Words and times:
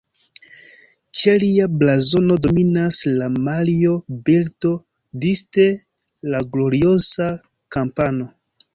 Ĉe 1.19 1.35
lia 1.43 1.67
blazono 1.81 2.37
dominas 2.47 3.03
la 3.19 3.29
Mario-bildo 3.49 4.75
disde 5.27 5.71
la 6.35 6.45
Gloriosa-kampano. 6.57 8.33